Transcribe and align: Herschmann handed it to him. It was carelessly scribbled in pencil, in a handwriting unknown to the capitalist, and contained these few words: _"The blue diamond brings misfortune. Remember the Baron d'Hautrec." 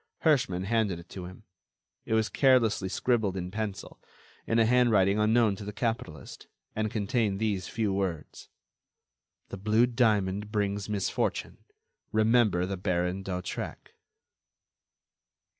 Herschmann 0.23 0.63
handed 0.63 0.97
it 0.97 1.09
to 1.09 1.25
him. 1.25 1.43
It 2.05 2.15
was 2.15 2.27
carelessly 2.27 2.89
scribbled 2.89 3.37
in 3.37 3.51
pencil, 3.51 4.01
in 4.47 4.57
a 4.57 4.65
handwriting 4.65 5.19
unknown 5.19 5.55
to 5.57 5.63
the 5.63 5.71
capitalist, 5.71 6.47
and 6.75 6.89
contained 6.89 7.37
these 7.39 7.67
few 7.67 7.93
words: 7.93 8.49
_"The 9.49 9.57
blue 9.57 9.85
diamond 9.85 10.51
brings 10.51 10.89
misfortune. 10.89 11.59
Remember 12.11 12.65
the 12.65 12.77
Baron 12.77 13.21
d'Hautrec." 13.21 13.93